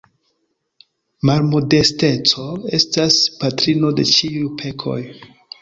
Malmodesteco 1.31 2.47
estas 2.79 3.21
patrino 3.45 3.95
de 4.01 4.11
ĉiuj 4.15 4.51
pekoj. 4.65 5.01